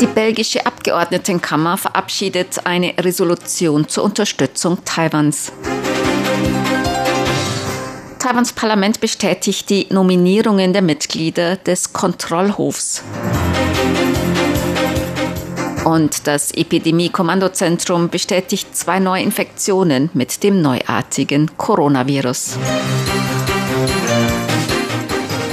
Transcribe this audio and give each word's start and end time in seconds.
Die 0.00 0.06
belgische 0.06 0.64
Abgeordnetenkammer 0.64 1.76
verabschiedet 1.76 2.64
eine 2.64 2.94
Resolution 2.98 3.86
zur 3.86 4.04
Unterstützung 4.04 4.78
Taiwans. 4.86 5.52
Taiwans 8.18 8.54
Parlament 8.54 9.00
bestätigt 9.00 9.68
die 9.68 9.88
Nominierungen 9.90 10.72
der 10.72 10.80
Mitglieder 10.80 11.56
des 11.56 11.92
Kontrollhofs. 11.92 13.02
Und 15.84 16.26
das 16.26 16.52
Epidemie-Kommandozentrum 16.52 18.08
bestätigt 18.08 18.74
zwei 18.74 19.00
Neuinfektionen 19.00 20.08
mit 20.14 20.42
dem 20.42 20.62
neuartigen 20.62 21.50
Coronavirus. 21.58 22.56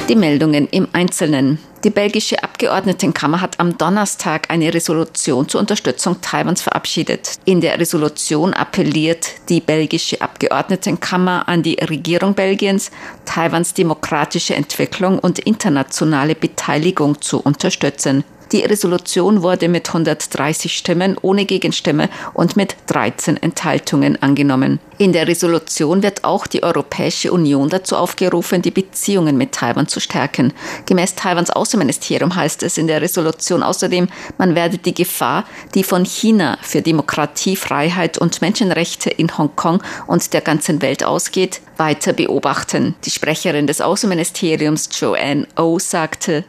Die 0.10 0.16
Meldungen 0.16 0.70
im 0.70 0.88
Einzelnen. 0.94 1.60
Die 1.84 1.90
belgische 1.90 2.42
Abgeordnetenkammer 2.42 3.42
hat 3.42 3.60
am 3.60 3.78
Donnerstag 3.78 4.50
eine 4.50 4.74
Resolution 4.74 5.50
zur 5.50 5.60
Unterstützung 5.60 6.22
Taiwans 6.22 6.62
verabschiedet. 6.62 7.36
In 7.44 7.60
der 7.60 7.78
Resolution 7.78 8.54
appelliert 8.54 9.28
die 9.50 9.60
belgische 9.60 10.22
Abgeordnetenkammer 10.22 11.50
an 11.50 11.62
die 11.62 11.76
Regierung 11.76 12.36
Belgiens, 12.36 12.90
Taiwans 13.26 13.74
demokratische 13.74 14.56
Entwicklung 14.56 15.20
und 15.20 15.40
internationale 15.40 16.36
Beteiligung 16.36 17.22
zu 17.22 17.42
unterstützen. 17.42 18.24
Die 18.54 18.62
Resolution 18.62 19.42
wurde 19.44 19.68
mit 19.68 19.90
130 19.90 20.74
Stimmen 20.74 21.18
ohne 21.22 21.44
Gegenstimme 21.44 22.10
und 22.34 22.56
mit 22.56 22.78
13 22.88 23.36
Enthaltungen 23.36 24.22
angenommen. 24.24 24.80
In 25.00 25.14
der 25.14 25.28
Resolution 25.28 26.02
wird 26.02 26.24
auch 26.24 26.48
die 26.48 26.64
Europäische 26.64 27.32
Union 27.32 27.70
dazu 27.70 27.96
aufgerufen, 27.96 28.64
die 28.64 28.72
Beziehungen 28.72 29.38
mit 29.38 29.52
Taiwan 29.52 29.88
zu 29.88 30.00
stärken. 30.00 30.54
Gemäß 30.88 31.14
Taiwans 31.14 31.52
Außenministerium 31.52 32.36
heißt 32.36 32.64
es 32.64 32.80
in 32.80 32.88
der 32.88 33.00
Resolution 33.00 33.62
außerdem, 33.62 34.08
man 34.40 34.56
werde 34.56 34.80
die 34.80 34.96
Gefahr, 34.96 35.44
die 35.76 35.84
von 35.84 36.04
China 36.04 36.58
für 36.64 36.82
Demokratie, 36.82 37.56
Freiheit 37.56 38.18
und 38.18 38.42
Menschenrechte 38.42 39.12
in 39.12 39.38
Hongkong 39.38 39.84
und 40.08 40.34
der 40.34 40.42
ganzen 40.42 40.82
Welt 40.82 41.04
ausgeht, 41.04 41.62
weiter 41.78 42.14
beobachten. 42.14 42.96
Die 43.06 43.12
Sprecherin 43.12 43.68
des 43.68 43.82
Außenministeriums 43.82 44.90
Joanne 45.00 45.46
O 45.58 45.74
oh 45.74 45.80
sagte, 45.80 46.44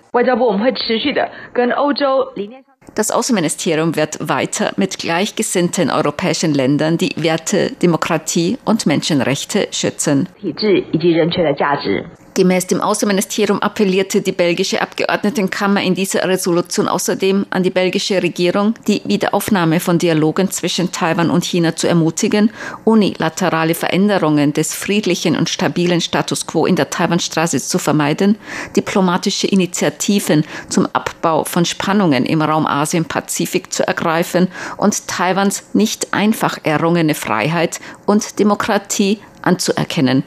das 2.94 3.11
Außenministerium 3.11 3.97
wird 3.97 4.28
weiter 4.28 4.72
mit 4.77 4.98
gleichgesinnten 4.98 5.91
europäischen 5.91 6.55
Ländern 6.55 6.98
die 6.98 7.14
Werte 7.17 7.72
Demokratie 7.83 8.58
und 8.64 8.86
Menschenrechte 8.86 9.69
schützen. 9.70 10.28
Gemäß 12.39 12.69
dem 12.69 12.81
Außenministerium 12.81 13.61
appellierte 13.61 14.20
die 14.20 14.31
belgische 14.31 14.81
Abgeordnetenkammer 14.81 15.83
in 15.83 15.97
dieser 15.97 16.22
Resolution 16.28 16.86
außerdem 16.86 17.47
an 17.50 17.64
die 17.64 17.70
belgische 17.70 18.22
Regierung, 18.22 18.75
die 18.86 19.03
Wiederaufnahme 19.05 19.81
von 19.81 19.98
Dialogen 19.98 20.48
zwischen 20.53 20.92
Taiwan 20.92 21.31
und 21.31 21.44
China 21.44 21.75
zu 21.75 21.89
ermutigen, 21.89 22.53
unilaterale 22.84 23.75
Veränderungen 23.75 24.53
des 24.53 24.72
friedlichen 24.72 25.34
und 25.34 25.48
stabilen 25.48 26.00
Status 26.00 26.47
quo 26.47 26.65
in 26.65 26.77
der 26.77 26.91
Taiwanstraße 26.91 27.59
zu 27.59 27.81
vermeiden, 27.81 28.38
diplomatische 28.77 29.48
Initiativen 29.48 30.44
zum 30.69 30.87
Abbau 30.93 31.43
von 31.43 31.65
Spannungen 31.65 32.25
im 32.25 32.41
Raum 32.41 32.69
Asien-Pazifik 32.69 33.72
zu 33.72 33.84
ergreifen 33.84 34.47
und 34.77 35.09
Taiwans 35.09 35.65
nicht 35.72 36.15
einfach 36.15 36.56
errungene 36.62 37.16
Freiheit 37.16 37.81
und 38.06 38.38
Demokratie 38.38 39.19
anzuerkennen. 39.43 40.22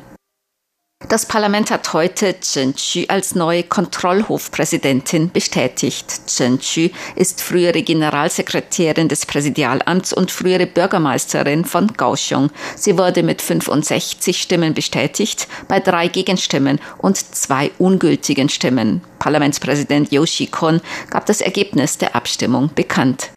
Das 1.10 1.26
Parlament 1.26 1.72
hat 1.72 1.92
heute 1.94 2.40
Chen 2.40 2.74
Qu 2.76 3.06
als 3.08 3.36
neue 3.36 3.64
Kontrollhofpräsidentin 3.64 5.32
bestätigt. 5.32 6.28
Chen 6.28 6.60
Qu 6.60 6.90
ist 7.16 7.42
frühere 7.42 7.82
Generalsekretärin 7.82 9.08
des 9.08 9.26
Präsidialamts 9.26 10.14
und 10.14 10.32
frühere 10.32 10.68
Bürgermeisterin 10.68 11.66
von 11.66 11.98
Kaohsiung. 11.98 12.50
Sie 12.76 12.98
wurde 12.98 13.24
mit 13.24 13.42
65 13.42 14.42
Stimmen 14.42 14.74
bestätigt, 14.74 15.48
bei 15.68 15.80
drei 15.80 16.08
Gegenstimmen 16.08 16.80
und 17.00 17.18
zwei 17.18 17.72
ungültigen 17.78 18.48
Stimmen. 18.48 19.02
Parlamentspräsident 19.20 20.12
Yoshi 20.12 20.48
Kon 20.48 20.82
gab 21.10 21.26
das 21.26 21.42
Ergebnis 21.42 21.98
der 21.98 22.16
Abstimmung 22.16 22.72
bekannt. 22.74 23.32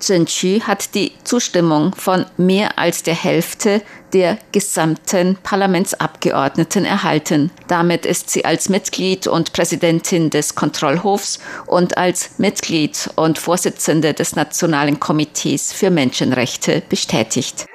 Chen 0.00 0.26
Qu 0.26 0.60
hat 0.62 0.94
die 0.94 1.12
Zustimmung 1.24 1.94
von 1.94 2.26
mehr 2.36 2.78
als 2.78 3.02
der 3.02 3.14
Hälfte 3.14 3.82
der 4.12 4.38
gesamten 4.52 5.38
Parlamentsabgeordneten 5.42 6.84
erhalten. 6.84 7.50
Damit 7.68 8.04
ist 8.04 8.30
sie 8.30 8.44
als 8.44 8.68
Mitglied 8.68 9.26
und 9.26 9.52
Präsidentin 9.52 10.30
des 10.30 10.54
Kontrollhofs 10.54 11.40
und 11.66 11.96
als 11.96 12.38
Mitglied 12.38 13.10
und 13.16 13.38
Vorsitzende 13.38 14.12
des 14.12 14.36
Nationalen 14.36 15.00
Komitees 15.00 15.72
für 15.72 15.90
Menschenrechte 15.90 16.82
bestätigt. 16.88 17.66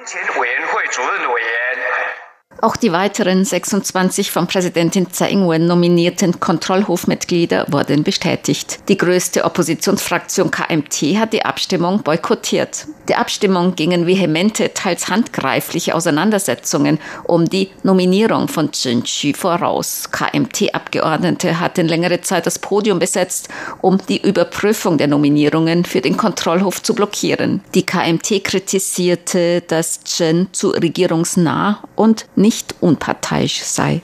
Auch 2.59 2.75
die 2.75 2.91
weiteren 2.91 3.45
26 3.45 4.31
von 4.31 4.47
Präsidentin 4.47 5.11
Tsai 5.11 5.29
Ing-wen 5.29 5.67
nominierten 5.67 6.39
Kontrollhofmitglieder 6.39 7.67
wurden 7.69 8.03
bestätigt. 8.03 8.79
Die 8.89 8.97
größte 8.97 9.45
Oppositionsfraktion 9.45 10.49
KMT 10.49 11.19
hat 11.19 11.33
die 11.33 11.45
Abstimmung 11.45 12.01
boykottiert. 12.01 12.87
Der 13.07 13.19
Abstimmung 13.19 13.75
gingen 13.75 14.07
vehemente, 14.07 14.73
teils 14.73 15.07
handgreifliche 15.07 15.93
Auseinandersetzungen 15.93 16.99
um 17.23 17.45
die 17.45 17.69
Nominierung 17.83 18.47
von 18.47 18.71
Chen 18.71 19.03
Qu 19.03 19.33
voraus. 19.33 20.09
KMT-Abgeordnete 20.11 21.59
hatten 21.59 21.87
längere 21.87 22.21
Zeit 22.21 22.47
das 22.47 22.59
Podium 22.59 22.99
besetzt, 22.99 23.49
um 23.81 23.99
die 24.09 24.21
Überprüfung 24.21 24.97
der 24.97 25.07
Nominierungen 25.07 25.85
für 25.85 26.01
den 26.01 26.17
Kontrollhof 26.17 26.81
zu 26.81 26.95
blockieren. 26.95 27.61
Die 27.75 27.85
KMT 27.85 28.43
kritisierte, 28.43 29.61
dass 29.61 30.03
Chen 30.03 30.47
zu 30.51 30.69
regierungsnah 30.69 31.83
und 31.95 32.25
nicht 32.35 32.46
nicht 32.47 32.75
unparteiisch 32.79 33.61
sei. 33.63 34.01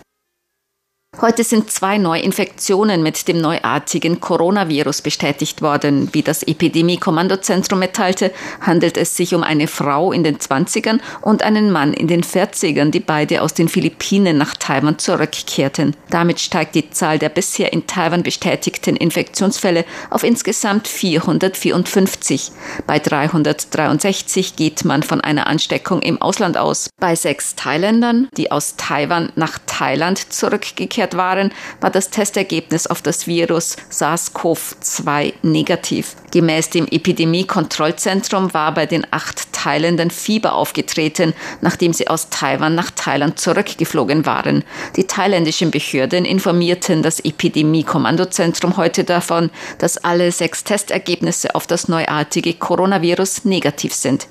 Heute 1.22 1.44
sind 1.44 1.72
zwei 1.72 2.00
Neuinfektionen 2.00 3.04
mit 3.04 3.28
dem 3.28 3.38
neuartigen 3.38 4.20
Coronavirus 4.20 5.04
bestätigt 5.04 5.62
worden. 5.62 6.10
Wie 6.12 6.24
das 6.24 6.42
Epidemie-Kommandozentrum 6.42 7.78
mitteilte, 7.78 8.32
handelt 8.60 8.98
es 8.98 9.16
sich 9.16 9.36
um 9.36 9.44
eine 9.44 9.68
Frau 9.68 10.12
in 10.12 10.24
den 10.24 10.40
20ern 10.40 11.00
und 11.22 11.44
einen 11.44 11.72
Mann 11.72 11.94
in 11.94 12.08
den 12.08 12.24
40ern, 12.24 12.90
die 12.90 13.00
beide 13.00 13.44
aus 13.44 13.54
den 13.54 13.70
Philippinen 13.70 14.40
nach 14.40 14.56
Taiwan 14.56 14.98
zurückkehrten. 14.98 15.96
Damit 16.10 16.40
steigt 16.40 16.74
die 16.74 16.90
Zahl 16.90 17.20
der 17.20 17.30
bisher 17.30 17.72
in 17.74 17.86
Taiwan 17.86 18.24
bestätigten 18.24 18.96
Infektionsfälle 18.96 19.86
auf 20.10 20.24
insgesamt 20.24 20.88
454. 20.88 22.52
Bei 22.88 22.98
363 22.98 24.56
geht 24.56 24.84
man 24.84 25.04
von 25.04 25.22
einer 25.22 25.46
Ansteckung 25.46 26.02
im 26.02 26.20
Ausland 26.22 26.58
aus. 26.58 26.90
Bei 27.00 27.16
sechs 27.16 27.56
Thailändern, 27.56 28.30
die 28.36 28.52
aus 28.52 28.78
Taiwan 28.78 29.32
nach 29.36 29.60
Thailand 29.68 30.34
zurückgekehrt 30.34 31.03
zurückgekehrt 31.04 31.18
waren, 31.18 31.52
war 31.82 31.90
das 31.90 32.10
Testergebnis 32.10 32.88
auf 32.88 33.02
das 33.02 33.28
Virus 33.28 33.76
SARS-CoV-2 33.92 35.34
negativ. 35.42 36.16
Gemäß 36.32 36.70
dem 36.70 36.88
Epidemie-Kontrollzentrum 36.88 38.54
war 38.54 38.74
bei 38.74 38.86
den 38.86 39.06
acht 39.12 39.52
Thailändern 39.54 40.10
Fieber 40.10 40.54
aufgetreten, 40.54 41.34
nachdem 41.62 41.94
sie 41.94 42.08
aus 42.08 42.30
Taiwan 42.30 42.76
nach 42.76 42.92
Thailand 42.92 43.40
zurückgeflogen 43.40 44.26
waren. 44.26 44.64
Die 44.96 45.06
thailändischen 45.06 45.72
Behörden 45.72 46.26
informierten 46.26 47.04
das 47.04 47.20
Epidemie-Kommandozentrum 47.20 48.78
heute 48.78 49.04
davon, 49.04 49.50
dass 49.78 49.98
alle 49.98 50.32
sechs 50.32 50.64
Testergebnisse 50.64 51.56
auf 51.56 51.68
das 51.68 51.88
neuartige 51.88 52.54
Coronavirus 52.54 53.46
negativ 53.46 53.94
sind. 53.94 54.28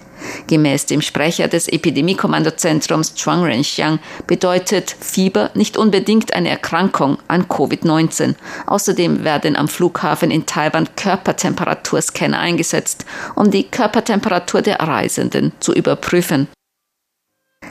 Gemäß 0.46 0.86
dem 0.86 1.02
Sprecher 1.02 1.48
des 1.48 1.68
Epidemiekommandozentrums 1.68 3.14
Chuang 3.14 3.42
Renxiang 3.42 3.98
bedeutet 4.26 4.94
Fieber 5.00 5.50
nicht 5.54 5.76
unbedingt 5.76 6.34
eine 6.34 6.50
Erkrankung 6.50 7.18
an 7.28 7.44
Covid-19. 7.44 8.34
Außerdem 8.66 9.24
werden 9.24 9.56
am 9.56 9.68
Flughafen 9.68 10.30
in 10.30 10.46
Taiwan 10.46 10.88
Körpertemperaturscanner 10.96 12.38
eingesetzt, 12.38 13.04
um 13.34 13.50
die 13.50 13.64
Körpertemperatur 13.64 14.62
der 14.62 14.80
Reisenden 14.80 15.52
zu 15.60 15.72
überprüfen. 15.74 16.48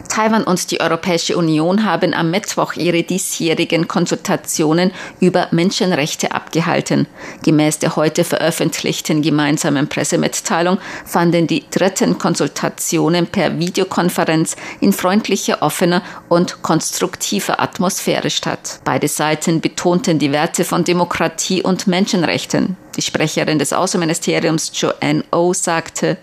Taiwan 0.10 0.44
und 0.44 0.72
die 0.72 0.82
Europäische 0.82 1.38
Union 1.38 1.86
haben 1.86 2.14
am 2.14 2.32
Mittwoch 2.32 2.74
ihre 2.74 3.04
diesjährigen 3.04 3.88
Konsultationen 3.88 4.92
über 5.20 5.48
Menschenrechte 5.52 6.32
abgehalten. 6.32 7.08
Gemäß 7.44 7.80
der 7.80 7.96
heute 7.96 8.24
veröffentlichten 8.24 9.22
gemeinsamen 9.22 9.88
Pressemitteilung 9.88 10.78
fanden 11.06 11.48
die 11.48 11.64
dritten 11.70 12.18
Konsultationen 12.18 13.28
per 13.28 13.60
Videokonferenz 13.60 14.56
in 14.80 14.94
freundlicher, 14.94 15.62
offener 15.62 16.02
und 16.30 16.62
konstruktiver 16.62 17.60
Atmosphäre 17.60 18.30
statt. 18.30 18.80
Beide 18.84 19.08
Seiten 19.08 19.62
betonten 19.62 20.20
die 20.20 20.32
Werte 20.32 20.64
von 20.64 20.84
Demokratie 20.84 21.62
und 21.62 21.88
Menschenrechten. 21.88 22.78
Die 22.98 23.02
Sprecherin 23.02 23.60
des 23.60 23.72
Außenministeriums 23.74 24.72
Joanne 24.74 25.24
O 25.32 25.54
sagte, 25.54 26.18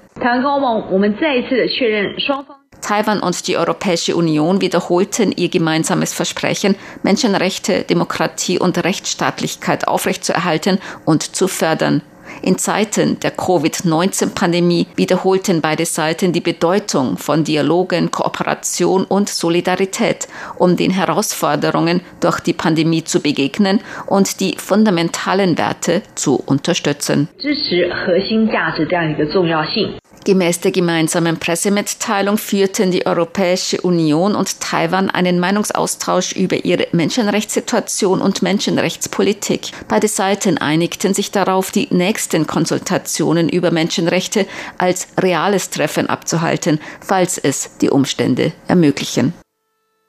Taiwan 2.80 3.20
und 3.20 3.46
die 3.48 3.56
Europäische 3.56 4.16
Union 4.16 4.60
wiederholten 4.60 5.32
ihr 5.32 5.48
gemeinsames 5.48 6.12
Versprechen, 6.12 6.76
Menschenrechte, 7.02 7.82
Demokratie 7.82 8.58
und 8.58 8.82
Rechtsstaatlichkeit 8.82 9.86
aufrechtzuerhalten 9.88 10.78
und 11.04 11.36
zu 11.36 11.48
fördern. 11.48 12.02
In 12.42 12.58
Zeiten 12.58 13.18
der 13.20 13.30
Covid-19-Pandemie 13.32 14.86
wiederholten 14.96 15.60
beide 15.60 15.84
Seiten 15.86 16.32
die 16.32 16.40
Bedeutung 16.40 17.16
von 17.18 17.44
Dialogen, 17.44 18.10
Kooperation 18.10 19.04
und 19.04 19.28
Solidarität, 19.28 20.28
um 20.56 20.76
den 20.76 20.90
Herausforderungen 20.90 22.00
durch 22.20 22.40
die 22.40 22.52
Pandemie 22.52 23.04
zu 23.04 23.20
begegnen 23.20 23.80
und 24.06 24.40
die 24.40 24.56
fundamentalen 24.56 25.58
Werte 25.58 26.02
zu 26.14 26.36
unterstützen. 26.36 27.28
Gemäß 30.24 30.60
der 30.60 30.72
gemeinsamen 30.72 31.38
Pressemitteilung 31.38 32.36
führten 32.36 32.90
die 32.90 33.06
Europäische 33.06 33.80
Union 33.80 34.34
und 34.34 34.60
Taiwan 34.60 35.08
einen 35.08 35.40
Meinungsaustausch 35.40 36.32
über 36.32 36.64
ihre 36.64 36.86
Menschenrechtssituation 36.92 38.20
und 38.20 38.42
Menschenrechtspolitik. 38.42 39.70
Beide 39.88 40.08
Seiten 40.08 40.58
einigten 40.58 41.14
sich 41.14 41.30
darauf, 41.30 41.70
die 41.70 41.88
nächsten 41.90 42.46
Konsultationen 42.46 43.48
über 43.48 43.70
Menschenrechte 43.70 44.46
als 44.76 45.08
reales 45.18 45.70
Treffen 45.70 46.10
abzuhalten, 46.10 46.78
falls 47.00 47.38
es 47.38 47.70
die 47.80 47.88
Umstände 47.88 48.52
ermöglichen. 48.66 49.32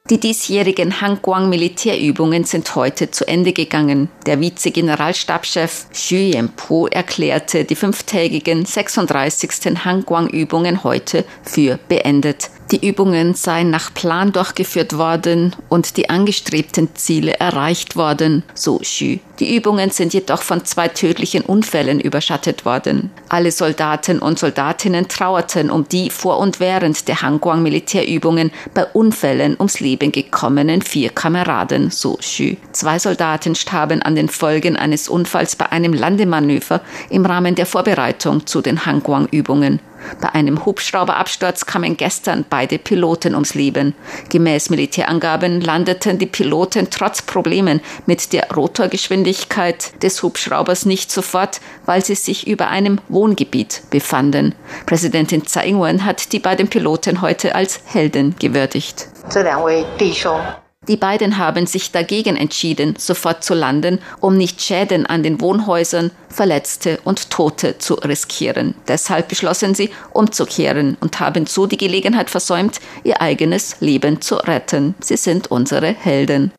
Die 0.09 0.19
diesjährigen 0.19 1.01
Hangguang 1.01 1.49
Militärübungen 1.49 2.43
sind 2.43 2.73
heute 2.75 3.11
zu 3.11 3.27
Ende 3.27 3.53
gegangen. 3.53 4.09
Der 4.25 4.39
Vize-Generalstabschef 4.39 5.85
Xu 5.93 6.15
Yanpu 6.15 6.87
erklärte 6.87 7.63
die 7.63 7.75
fünftägigen 7.75 8.65
36. 8.65 9.85
Hangguang 9.85 10.27
Übungen 10.29 10.83
heute 10.83 11.25
für 11.43 11.77
beendet. 11.87 12.49
Die 12.71 12.87
Übungen 12.87 13.33
seien 13.33 13.71
nach 13.71 13.91
Plan 13.95 14.31
durchgeführt 14.31 14.95
worden 14.95 15.55
und 15.69 15.97
die 15.97 16.11
angestrebten 16.11 16.89
Ziele 16.93 17.39
erreicht 17.39 17.95
worden, 17.95 18.43
so 18.53 18.77
Xu. 18.77 19.17
Die 19.39 19.55
Übungen 19.55 19.89
sind 19.89 20.13
jedoch 20.13 20.43
von 20.43 20.63
zwei 20.65 20.87
tödlichen 20.87 21.41
Unfällen 21.41 21.99
überschattet 21.99 22.65
worden. 22.65 23.09
Alle 23.27 23.51
Soldaten 23.51 24.19
und 24.19 24.37
Soldatinnen 24.37 25.07
trauerten 25.07 25.71
um 25.71 25.87
die 25.89 26.11
vor 26.11 26.37
und 26.37 26.59
während 26.59 27.07
der 27.07 27.23
Hangguang 27.23 27.63
Militärübungen 27.63 28.51
bei 28.75 28.85
Unfällen 28.85 29.55
ums 29.57 29.79
Leben 29.79 30.11
gekommenen 30.11 30.83
vier 30.83 31.09
Kameraden, 31.09 31.89
so 31.89 32.17
Xu. 32.17 32.55
Zwei 32.71 32.99
Soldaten 32.99 33.55
starben 33.55 34.03
an 34.03 34.15
den 34.15 34.29
Folgen 34.29 34.75
eines 34.75 35.09
Unfalls 35.09 35.55
bei 35.55 35.71
einem 35.71 35.93
Landemanöver 35.93 36.81
im 37.09 37.25
Rahmen 37.25 37.55
der 37.55 37.65
Vorbereitung 37.65 38.45
zu 38.45 38.61
den 38.61 38.85
Hangguang 38.85 39.27
Übungen. 39.31 39.79
Bei 40.21 40.33
einem 40.33 40.65
Hubschrauberabsturz 40.65 41.65
kamen 41.65 41.97
gestern 41.97 42.45
beide 42.49 42.77
Piloten 42.77 43.33
ums 43.33 43.55
Leben. 43.55 43.95
Gemäß 44.29 44.69
Militärangaben 44.69 45.61
landeten 45.61 46.17
die 46.17 46.25
Piloten 46.25 46.89
trotz 46.89 47.21
Problemen 47.21 47.81
mit 48.05 48.33
der 48.33 48.49
Rotorgeschwindigkeit 48.51 50.01
des 50.03 50.23
Hubschraubers 50.23 50.85
nicht 50.85 51.11
sofort, 51.11 51.61
weil 51.85 52.03
sie 52.03 52.15
sich 52.15 52.47
über 52.47 52.67
einem 52.69 52.99
Wohngebiet 53.07 53.83
befanden. 53.89 54.55
Präsidentin 54.85 55.45
Tsai 55.45 55.67
Ing-wen 55.67 56.05
hat 56.05 56.31
die 56.33 56.39
beiden 56.39 56.67
Piloten 56.67 57.21
heute 57.21 57.55
als 57.55 57.81
Helden 57.85 58.35
gewürdigt. 58.39 59.07
Die 60.89 60.97
beiden 60.97 61.37
haben 61.37 61.67
sich 61.67 61.91
dagegen 61.91 62.35
entschieden, 62.35 62.95
sofort 62.97 63.43
zu 63.43 63.53
landen, 63.53 63.99
um 64.21 64.35
nicht 64.35 64.59
Schäden 64.59 65.05
an 65.05 65.21
den 65.21 65.39
Wohnhäusern, 65.39 66.09
Verletzte 66.29 66.99
und 67.03 67.29
Tote 67.29 67.77
zu 67.77 67.93
riskieren. 67.93 68.73
Deshalb 68.87 69.27
beschlossen 69.27 69.75
sie, 69.75 69.91
umzukehren 70.13 70.97
und 70.99 71.19
haben 71.19 71.45
so 71.45 71.67
die 71.67 71.77
Gelegenheit 71.77 72.31
versäumt, 72.31 72.79
ihr 73.03 73.21
eigenes 73.21 73.75
Leben 73.81 74.19
zu 74.19 74.37
retten. 74.37 74.95
Sie 74.99 75.15
sind 75.15 75.51
unsere 75.51 75.93
Helden. 75.93 76.51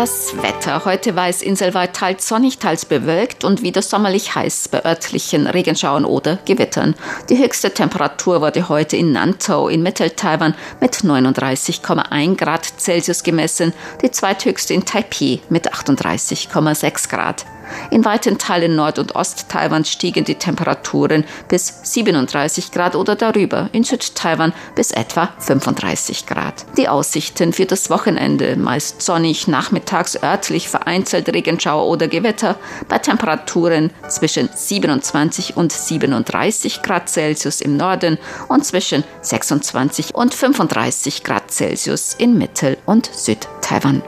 Das 0.00 0.34
Wetter. 0.40 0.86
Heute 0.86 1.14
war 1.14 1.28
es 1.28 1.42
inselweit 1.42 1.92
teils 1.92 2.26
sonnig, 2.26 2.56
teils 2.56 2.86
bewölkt 2.86 3.44
und 3.44 3.60
wieder 3.60 3.82
sommerlich 3.82 4.34
heiß 4.34 4.68
bei 4.68 4.82
örtlichen 4.82 5.46
Regenschauern 5.46 6.06
oder 6.06 6.38
Gewittern. 6.46 6.94
Die 7.28 7.36
höchste 7.36 7.74
Temperatur 7.74 8.40
wurde 8.40 8.70
heute 8.70 8.96
in 8.96 9.12
Nantau 9.12 9.68
in 9.68 9.82
Mittel-Taiwan 9.82 10.54
mit 10.80 10.94
39,1 10.94 12.36
Grad 12.36 12.64
Celsius 12.78 13.22
gemessen, 13.22 13.74
die 14.00 14.10
zweithöchste 14.10 14.72
in 14.72 14.86
Taipei 14.86 15.40
mit 15.50 15.70
38,6 15.70 17.10
Grad. 17.10 17.44
In 17.90 18.04
weiten 18.04 18.38
Teilen 18.38 18.76
Nord- 18.76 18.98
und 18.98 19.14
Ost-Taiwans 19.14 19.90
stiegen 19.90 20.24
die 20.24 20.36
Temperaturen 20.36 21.24
bis 21.48 21.80
37 21.82 22.72
Grad 22.72 22.94
oder 22.94 23.16
darüber, 23.16 23.68
in 23.72 23.84
Süd-Taiwan 23.84 24.52
bis 24.74 24.90
etwa 24.90 25.30
35 25.38 26.26
Grad. 26.26 26.66
Die 26.76 26.88
Aussichten 26.88 27.52
für 27.52 27.66
das 27.66 27.90
Wochenende 27.90 28.56
meist 28.56 29.02
sonnig, 29.02 29.48
nachmittags 29.48 30.22
örtlich 30.22 30.68
vereinzelt 30.68 31.28
Regenschauer 31.32 31.86
oder 31.86 32.08
Gewitter 32.08 32.56
bei 32.88 32.98
Temperaturen 32.98 33.90
zwischen 34.08 34.48
27 34.54 35.56
und 35.56 35.72
37 35.72 36.82
Grad 36.82 37.08
Celsius 37.08 37.60
im 37.60 37.76
Norden 37.76 38.18
und 38.48 38.64
zwischen 38.64 39.04
26 39.22 40.14
und 40.14 40.34
35 40.34 41.24
Grad 41.24 41.50
Celsius 41.50 42.14
in 42.14 42.38
Mittel- 42.38 42.78
und 42.86 43.10
Süd-Taiwan. 43.12 44.02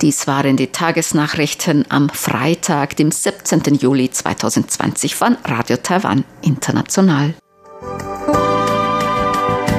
Dies 0.00 0.28
waren 0.28 0.56
die 0.56 0.68
Tagesnachrichten 0.68 1.84
am 1.88 2.08
Freitag, 2.08 2.94
dem 2.96 3.10
17. 3.10 3.74
Juli 3.74 4.08
2020 4.08 5.16
von 5.16 5.36
Radio 5.44 5.76
Taiwan 5.76 6.24
International. 6.40 7.34